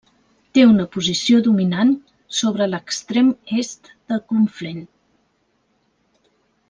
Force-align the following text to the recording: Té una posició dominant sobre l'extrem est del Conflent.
Té 0.57 0.61
una 0.67 0.85
posició 0.95 1.41
dominant 1.47 1.91
sobre 2.37 2.69
l'extrem 2.71 3.29
est 3.65 3.93
del 4.15 4.25
Conflent. 4.33 4.81